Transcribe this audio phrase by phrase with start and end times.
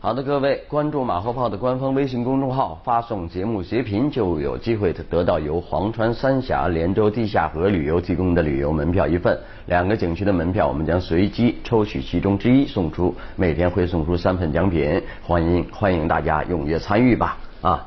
[0.00, 9.36] 好的，各位，关注马后炮的官方微信公众号，发送节目截屏，就有机会得到由黄川三峡连州地下河旅游提供的旅游门票一份。
[9.66, 17.36] 两个景区的门票，我们将随机抽取其中之一送出，每天会送出三份奖品，欢迎欢迎大家踊跃参与吧！
[17.60, 17.84] 啊，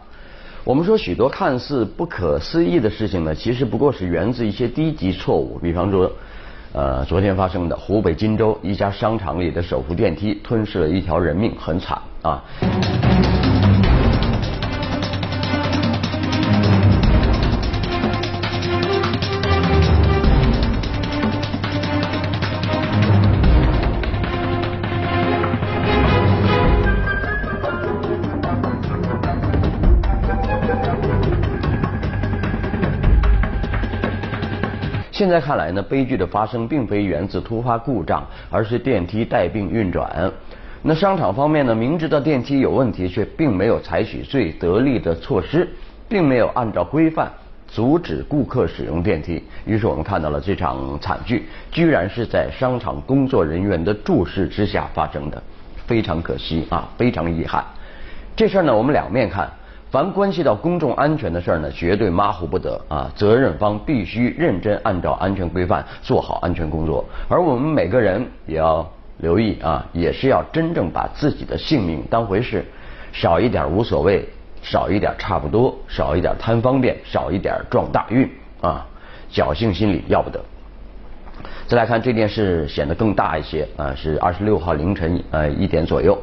[0.66, 6.12] 我们说许多看似不可思议的事情呢，其实不过是源自一些低级错误，比方说。
[6.74, 12.42] 呃，昨天发生的湖北荆州一家商场里的手扶电梯吞噬了一条人命，很惨啊。
[35.22, 40.10] 现在看来呢，悲剧的发生并非源自突发故障，而是电梯带病运转。
[40.82, 45.70] 那商场方面呢，明知道电梯有问题，却并没有采取最得力的措施，
[46.10, 47.32] 并没有按照规范
[47.68, 49.44] 阻止顾客使用电梯。
[49.64, 55.40] 于是我们看到了这场惨剧，居然是在商场工作人员的注视之下发生的，
[55.86, 57.64] 非常可惜啊，非常遗憾。
[58.36, 59.48] 这事儿呢，我们两面看。
[59.92, 63.12] 凡关系到公众安全的事儿呢，绝对马虎不得啊！
[63.14, 72.64] 责任方必须认真按照安全规范做好安全工作，而我们每个人也要留意啊，也是要真正把自己的性命当回事，
[73.12, 74.26] 少一点无所谓，
[74.62, 78.30] 少一点差不多，少一点贪方便，少一点撞大运
[78.62, 78.88] 啊！
[79.30, 80.40] 侥幸心理要不得。
[81.68, 86.18] 再来看这件事显得更大一些啊，是二十六号凌晨呃一点左右。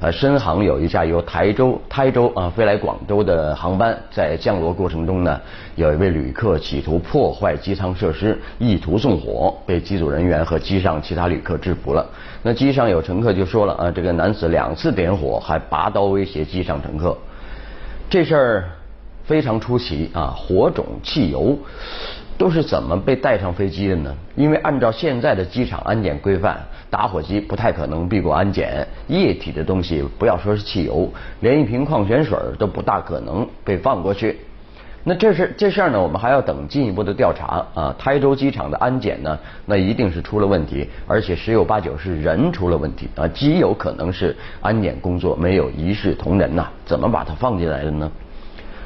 [0.00, 5.38] 呃，深航有一架由台州、台州啊飞来广州的航班，在降落过程中呢，
[5.74, 12.06] 有一位旅客企图破坏机舱设施，意图纵火，被机组人员和机上其他旅客制服了。
[12.42, 17.14] 那机上有乘客就说了啊，这个男子两次点火，还拔刀威胁机上乘客。
[18.08, 18.64] 这事儿
[19.24, 21.58] 非常出奇啊，火种、汽油。
[22.38, 24.16] 都是怎么被带上飞机的呢？
[24.34, 26.58] 因为按照现在的机场安检规范，
[26.90, 31.08] 打火机不太可能避过安检，液体的东西不要说是汽油，
[31.40, 34.38] 连一瓶矿泉水都不大可能被放过去。
[35.02, 37.94] 那这事这事儿呢，我们还要等进一步的调查啊。
[37.98, 48.10] 台州机场的安检呢，那一定是出了问题，而且十有八九是人出了问题啊，极有可能是安检工作没有一视同仁呐，怎么把它放进来的呢？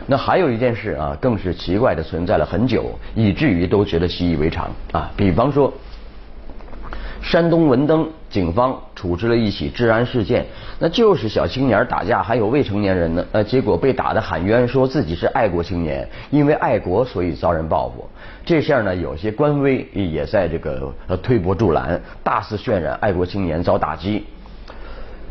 [0.07, 5.11] 那还有一件事啊，更是奇怪的存在了很久，以至于都觉得习以为常啊。
[5.17, 5.73] 比方说，
[7.25, 10.45] 山东文登警方处置了一起治安事件，
[10.79, 18.07] 那就是小青年打架，还有未成年人呢，呃，结果被打的喊冤，说自己是爱国青年，因为爱国所以遭人报复。
[18.45, 20.93] 这事儿呢，有些官微也在这个
[21.23, 24.27] 推波助澜，大肆渲染爱国青年遭打击。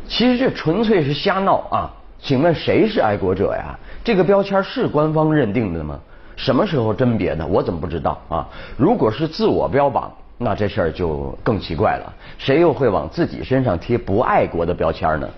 [0.07, 1.93] 其实这纯粹是瞎闹啊！
[2.19, 3.77] 请问谁是爱国者呀？
[4.03, 5.99] 这个标签是官方认定的吗？
[6.35, 7.45] 什么时候甄别的？
[7.45, 8.49] 我怎么不知道啊？
[8.75, 12.13] 如果是自我标榜，那这事儿就更奇怪了。
[12.38, 15.29] 谁又会往自己身上贴不爱国的标签呢？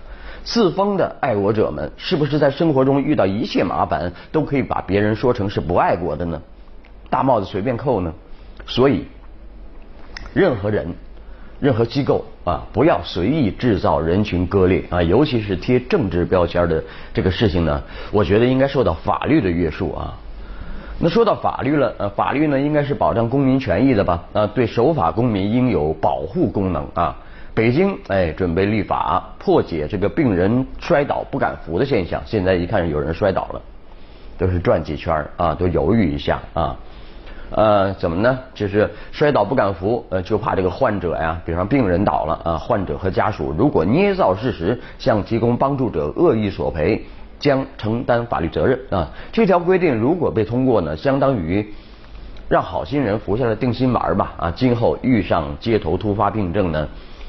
[0.44, 6.40] 自封的爱国者们，是不是在生活中遇到一切麻烦，都可以把别人说成是不爱国的呢？
[7.10, 8.12] 大帽子随便扣呢？
[8.66, 9.06] 所以，
[10.32, 10.94] 任何人。
[11.58, 16.84] 任何机构啊，不要随意制造人群割裂啊，尤其是贴政治标签的
[17.14, 17.82] 这个事情呢，
[18.12, 20.14] 我觉得应该受到法律的约束啊。
[20.98, 24.24] 那说到法律了，呃，法律呢应该是保障公民权益的吧？
[24.32, 27.14] 啊，对守法公民应有保护功能啊。
[27.54, 33.60] 北京哎，准备立法破解这个病人摔倒不敢扶的现象，现在一看有人摔倒了，
[34.38, 36.76] 都是转几圈啊，都犹豫一下啊。
[37.50, 38.38] 呃，怎么呢？
[38.54, 47.04] 就是摔倒不敢扶，呃，就怕这个患者呀，比方病人倒了啊，患者和家属如果捏造事实向提供帮助者恶意索赔，
[47.38, 49.10] 将承担法律责任啊。
[49.32, 51.66] 这条规定如果被通过呢，相当于
[52.48, 54.50] 让好心人服下了定心丸吧啊。
[54.50, 56.88] 今后遇上街头突发病症呢，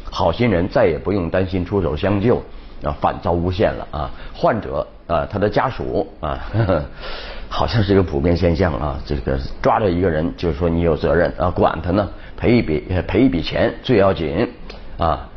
[0.09, 2.37] 好心人再也不用担心出手相救
[2.83, 4.11] 啊，反遭诬陷了啊。
[4.33, 6.39] 患者啊，他的家属啊。
[7.49, 14.51] 好像是一个普遍现象啊，这个抓着一个人就是说你有责任啊，管他呢，赔一笔赔一笔钱最要紧
[14.97, 15.29] 啊。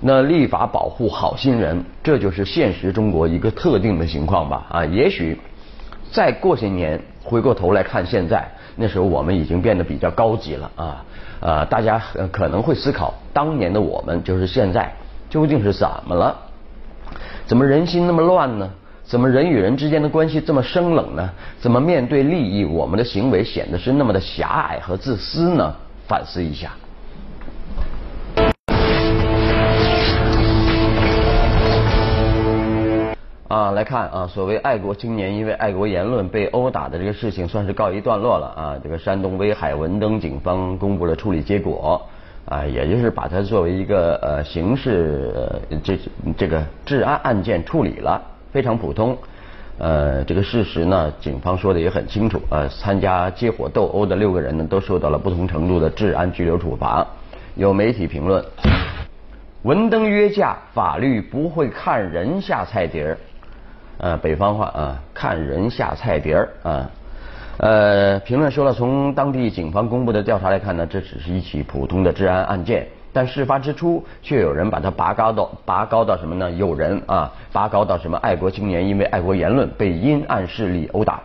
[0.00, 4.84] 那立法保护好心人，这就是现实中国一个特定的情况吧啊。
[4.86, 5.38] 也许
[6.10, 11.04] 再过些年回过头来看现在，那时候我们已经变得比较高级了啊
[11.40, 12.00] 啊，大家
[12.32, 14.90] 可能会思考当年的我们就是现在
[15.28, 16.34] 究竟是怎么了？
[17.46, 18.70] 怎么人心那么乱呢？
[19.04, 21.28] 怎么人与人之间的关系这么生冷呢？
[21.58, 25.74] 怎么面对利益，我们的行为显得是那么的狭隘和自私呢？
[26.06, 26.72] 反思一下。
[33.50, 38.76] 啊，来看啊，所谓爱国青年因为爱国言论被殴打的这个事情，算是告一段落了啊。
[38.80, 42.00] 这个山东威海文登警方公布了处理结果
[42.44, 45.34] 啊，也就是把它作为一个呃刑事
[45.82, 45.98] 这
[46.38, 49.18] 这个治安案件处理了，非常普通。
[49.78, 57.04] 呃，这个事实呢，警方说的也很清楚呃，参加接火斗殴的六个人呢，都受到了不同程度的治安拘留处罚。
[57.56, 58.44] 有媒体评论：
[59.62, 63.18] 文登约架，法律不会看人下菜碟儿。
[64.00, 66.90] 呃，北方话啊，看人下菜碟儿啊。
[67.58, 76.50] 呃，评论说了，从当地警方公布的调查来看呢，这只是一起普通的治安案件，但事发之初却有人把它拔高到拔高到什么呢？
[76.52, 78.16] 有人啊，拔高到什么？
[78.22, 81.20] 爱国青年因为爱国言论被阴暗势力殴打，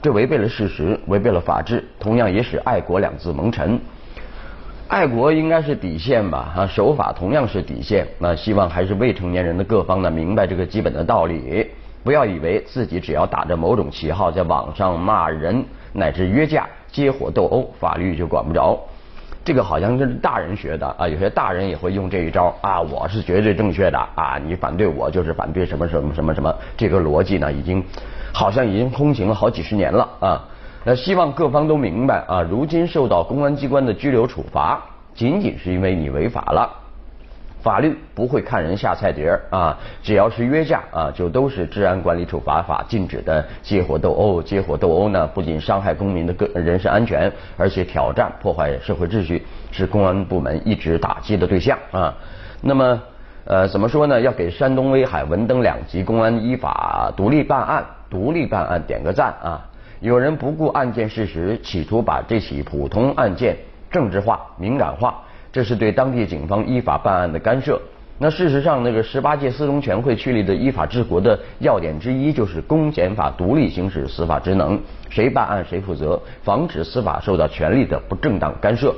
[0.00, 3.80] 这违背了事实，违背了法治，同样也使爱国两字蒙尘。
[4.86, 6.52] 爱国应该是底线吧？
[6.56, 8.06] 啊，守法同样是底线。
[8.20, 11.68] 那希望还是未成年人的各方呢，明白这个基本的道理。
[12.02, 18.78] 不要以为自己只要打着某种旗号在网上骂人乃至约架、接火斗殴，法律就管不着。
[19.42, 27.82] 这个好像是大人学的啊，有些大人也会用这一招啊，我是绝对正确的啊，你反对我就是反对什么什么什么什么，这个逻辑呢，已经
[28.32, 30.44] 好像已经通行了好几十年了啊。
[30.84, 34.80] 那希望各方都明白啊，如今受到公安机关的拘留处罚，
[35.14, 36.79] 仅仅是因为你违法了。
[37.62, 44.42] 法律不会看人下菜碟儿啊，只要是约架啊，就都是治安管理处罚法禁止的接火斗殴。
[44.42, 52.14] 接火斗殴呢，不仅伤害公民的个人身安全，而且挑战破坏社会秩序，是公安部门一直打击的对象啊。
[52.62, 53.00] 那么
[53.44, 54.20] 呃，怎么说呢？
[54.20, 59.66] 要给山东威海文登两级公安依法独立办案，独立办案点个赞啊！
[60.00, 63.56] 有人不顾案件事实，企图把这起普通案件
[63.90, 65.22] 政治化、敏感化。
[65.52, 67.80] 这是对当地警方依法办案的干涉。
[68.22, 78.94] 那事实上，那个十八届四中全会确立的依法治国的要点之一，就是公检法独立行使司法职能，谁办案谁负责，防止司法受到权力的不正当干涉。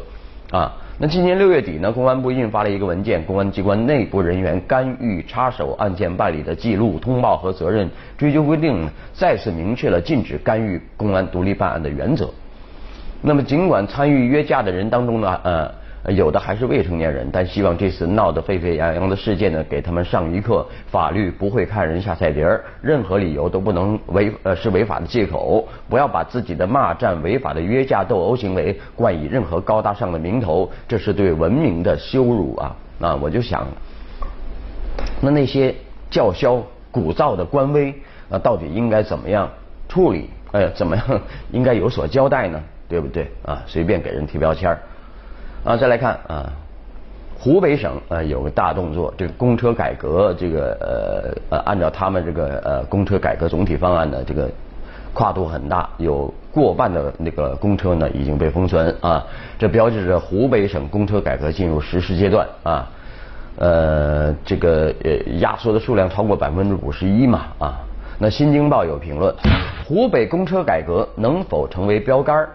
[0.51, 7.89] 啊，那今年六月底呢，公安部印发了一个文件，《公安机关内部人员干预插手案件办理的记录、通报和责任
[8.19, 12.29] 追究规定》，再次明确了禁止干预公安独立办案的原则。
[13.23, 15.71] 那么，尽管参与约架的人当中呢，呃
[16.09, 25.69] 有的还是未成年人，但希望这次闹得沸沸扬扬的事件呢，给他们上一课：法律不会看人下菜碟儿，任何理由都不能违呃是违法的借口。
[25.89, 32.77] 不要把自己的骂战、违法的约架斗殴行为冠以任何高大上的名头，这是对文明的羞辱啊！
[33.01, 33.65] 啊，我就想，
[35.21, 35.73] 那那些
[36.11, 36.61] 叫嚣
[36.91, 37.95] 鼓噪的官威，
[38.29, 39.49] 那到底应该怎么样
[39.89, 40.29] 处理？
[40.51, 41.21] 哎，怎么样
[41.53, 42.61] 应该有所交代呢？
[42.89, 43.31] 对不对？
[43.47, 44.83] 啊，随便给人贴标签儿。
[45.65, 46.53] 啊，再来看啊，
[47.39, 54.51] 湖北省啊有个大动作，这个公车改革，这个呃呃，按照他们这个呃公车改革总体方案呢，这个
[55.15, 59.25] 跨度很大，有过半的那个公车呢已经被封存啊，
[59.57, 62.91] 这标志着湖北省公车改革进入实施阶段啊，
[63.57, 67.79] 呃，这个呃压缩的数量超过百分之五十一嘛啊，
[68.19, 69.33] 那新京报有评论，
[69.87, 72.49] 湖北公车改革能否成为标杆儿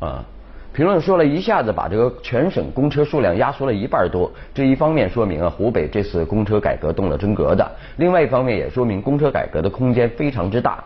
[0.00, 0.24] 啊？
[0.72, 10.82] 评论说了一下子把这个全省公车数量压缩了一半多，这一方面说明啊湖北这次公车改革动了真格的，另外一方面也说明公车改革的空间非常之大。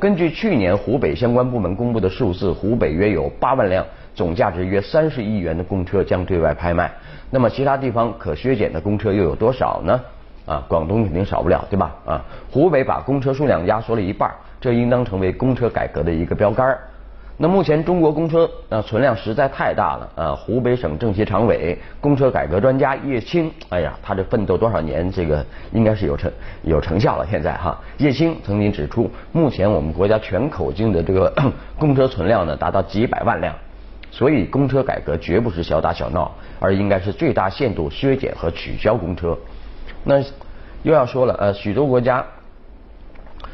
[0.00, 6.90] 根据去年湖北相关部门公布的数字，湖北约有八万辆，总价值约三十亿元的公车将对外拍卖。
[7.30, 10.00] 那么其他地方可削减的公车又有多少呢？
[10.44, 11.94] 啊，广东肯定少不了，对吧？
[12.04, 14.28] 啊，湖北把公车数量压缩了一半，
[14.60, 16.76] 这应当成为公车改革的一个标杆。
[17.38, 20.34] 那目前中国公车啊存量实在太大了啊！
[20.34, 26.30] 湖北省政协常委、公车改革专家叶青，哎呀，他这奋斗多少年，这个应该是有成
[26.62, 27.26] 有成效了。
[27.28, 31.32] 现在哈，叶青曾经指出，目前我们国家全口径的这个
[31.78, 33.52] 公车存量呢达到几百万辆，
[34.10, 39.36] 所以公车改革绝不是小打小闹，而应该是最大限度削减和取消公车。
[40.04, 40.22] 那
[40.82, 42.24] 又要说了，呃，许多国家。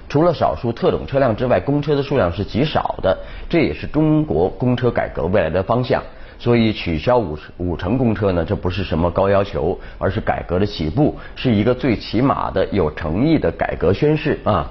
[0.08, 3.16] 除了少数特种车辆之外，公车的数量是极少的，
[3.48, 6.02] 这也是中国公车改革未来的方向。
[6.40, 14.70] 所以取消五五成公车呢，这不是什么高要求，而是改革的起步，是一个最起码的有诚意的改革宣示啊。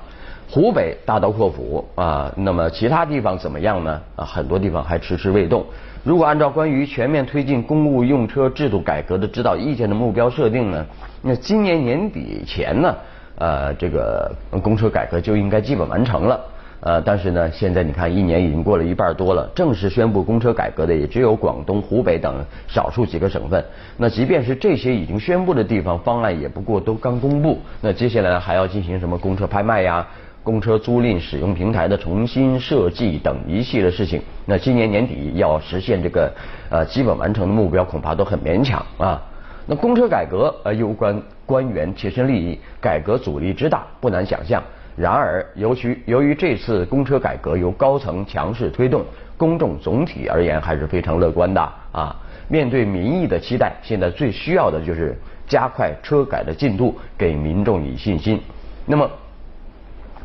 [0.50, 4.01] 湖北大刀阔斧啊，那么其他地方怎么样呢？
[4.15, 5.65] 啊，很多地方还迟迟未动。
[6.06, 10.86] 如果按照关于全面推进公务用车制度改革的指导意见的目标设定呢，
[11.22, 12.96] 那今年年底前呢？
[13.38, 14.32] 呃，这个
[14.63, 16.39] 公车改革就应该基本完成了。
[16.79, 23.65] 呃，但是呢，现在你看，一年已经过了一半多了，正式宣布公车改革的也只有广东、湖北等少数几个省份。
[23.98, 27.60] 那即便是这些已经宣布的地方，方案也不过都刚公布。
[27.82, 30.08] 那接下来还要进行什么公车拍卖呀、
[30.44, 34.22] 公车租赁使用平台的重新设计等一系列事情。
[34.46, 36.32] 那今年年底要实现这个
[36.70, 39.20] 呃基本完成的目标，恐怕都很勉强啊。
[39.67, 44.63] 那公车改革呃攸关官员切身利益，改革阻力之大，不难想象。
[44.95, 49.05] 然而，由于由于这次公车改革由高层强势推动，
[49.36, 52.15] 公众总体而言还是非常乐观的啊。
[52.47, 58.41] 面对民意的期待，现在最需要的就是加快车改的进度，给民众以信心。
[58.86, 59.07] 那么，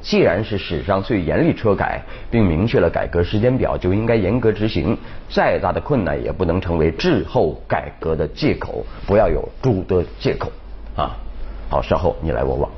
[0.03, 4.99] 既然是史上最严厉车改，并明确了改革时间表，就应该严格执行。
[5.31, 10.51] 再大的困难也不能成为滞后改革的借口，不要有诸多借口
[10.97, 11.17] 啊。
[11.71, 12.71] 好，稍后你来我往。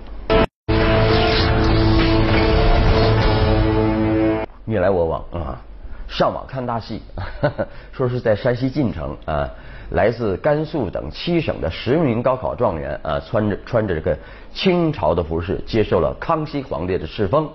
[4.67, 5.61] 你来我往啊，
[6.09, 7.03] 上网看大戏，
[7.93, 9.49] 说是在山西晋城啊，
[9.91, 14.17] 来自甘肃等七省的十名高考状元啊，穿着穿着这个
[14.53, 17.49] 清朝的服饰，接受了康熙皇帝的敕封。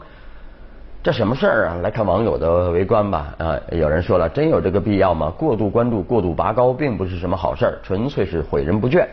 [1.01, 1.77] 这什么事儿啊？
[1.81, 3.57] 来看网友的围观吧啊！
[3.71, 5.31] 有人说了，真有这个必要吗？
[5.37, 9.07] 过度关注、过度拔高，并不是什么好事儿，纯粹是毁人不倦。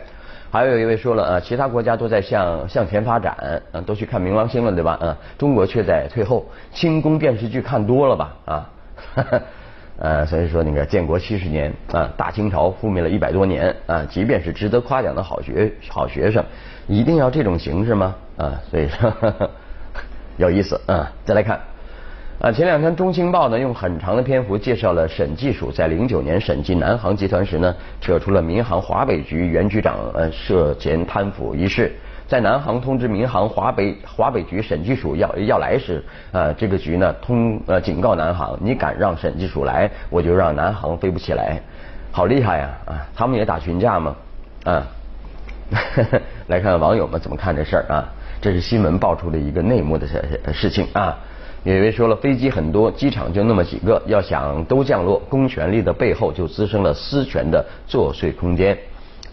[0.51, 4.97] 还有一位说了啊，其他国家都在向向前发展，嗯，都去看冥王星了，对吧？
[5.01, 6.45] 嗯，中国却在退后。
[6.73, 8.35] 清宫电视剧看多了吧？
[8.43, 8.69] 啊，
[9.15, 9.41] 哈 哈
[9.99, 16.43] 呃，所以说那个建国七十年啊，大清朝覆灭了一百多年啊，即便是值得夸奖的好学好学生，
[16.87, 18.15] 一定要这种形式吗？
[18.37, 19.11] 啊，所以说
[20.37, 21.11] 有意思啊。
[21.25, 21.59] 再来看。
[22.39, 31.91] 啊，前两天《中青报》呢用很长的篇幅介绍了审计署在零九年审计南航集团时呢，扯出了民航华北局原局长呃涉嫌贪腐一事。
[32.27, 41.59] 在南航通知民航华北华北局审计署要要来时，啊，这个局呢通呃警告南航，你敢让审计署来，我就让南航飞不起来。
[42.11, 42.69] 好厉害呀！
[42.85, 44.15] 啊，他们也打群架吗？
[44.65, 44.87] 啊，
[46.47, 48.09] 来看网友们怎么看这事儿啊？
[48.41, 51.17] 这是新闻爆出的一个内幕的事事情啊。
[51.63, 58.77] 有一位说了，飞机很多，机场就那么几个，要想都降落，公权力的背后就滋生了私权的作祟空间。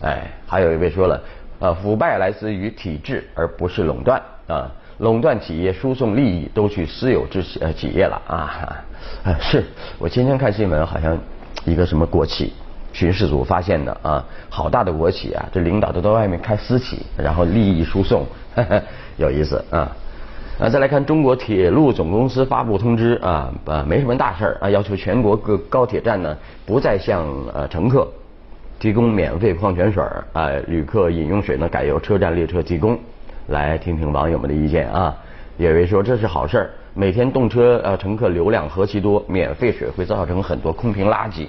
[0.01, 1.21] 哎，还有一位说了，
[1.65, 8.85] 呃，腐败来自于体制，而不是垄断啊，垄断企业输送利益都去私有制呃企业了啊。
[9.25, 9.65] 啊是
[9.99, 11.19] 我今天看新闻，好像
[11.65, 12.53] 一个什么国企
[12.93, 18.27] 巡视组发现的啊，好大的国企啊，这领导都在外面开私企，然后利益输送，
[19.17, 19.91] 有意思啊。
[20.61, 28.07] 啊，再来看中国铁路总公司发布通知啊，啊，没什么大事儿啊，要求全国各高铁站呢不再向呃乘客
[28.85, 32.99] 提供免费矿泉水儿啊，旅客饮用水呢改由车站列车提供。
[33.47, 35.17] 来听听网友们的意见啊，
[35.57, 41.47] 有位说这是好事儿，每天动车呃乘客流量何其多，免费水会造成很多空瓶垃圾。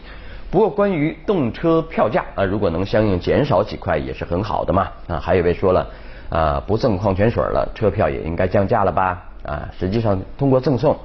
[0.50, 5.86] 不过关于动车票价啊，如果能相应减少几块也是很好的嘛啊，还有一位说了。
[6.30, 9.22] 啊，不赠矿泉水了，车票也应该降价了吧？
[9.44, 10.96] 啊，实际上通过赠送，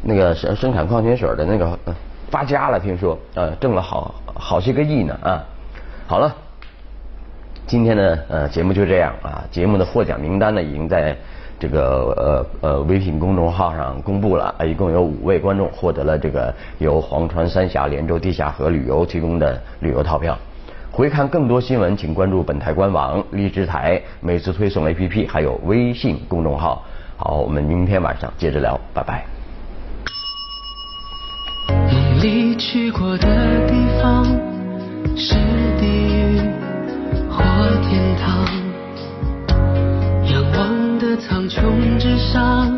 [0.00, 1.78] 那个生生产矿泉水的那个
[2.30, 5.44] 发家了，听说啊，挣了好好些个亿呢啊。
[6.06, 6.34] 好了，
[7.66, 11.16] 今天的呃节目就这样啊，节目的获奖名单呢已经在
[11.58, 20.36] 这个呃呃微信公众号上公布了，一共有五位观众获得了这个由黄川三峡连州地下河旅游提供的旅游套票。
[20.92, 26.84] 回看更多新闻，请关注本台官网、荔枝台、每次推送 APP，还有微信公众号。
[27.16, 29.24] 好，我们明天晚上接着聊，拜拜。
[31.68, 34.53] 梦里去过的地方
[35.16, 35.34] 是
[35.78, 36.40] 地狱
[37.30, 37.42] 或
[37.88, 38.44] 天堂，
[40.28, 42.76] 仰望的苍穹之上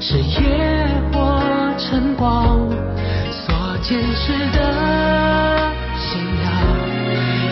[0.00, 1.40] 是夜或
[1.76, 2.68] 晨光，
[3.30, 4.58] 所坚持的
[5.98, 6.46] 信仰。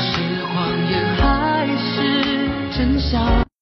[0.01, 3.42] 是谎言还是真相。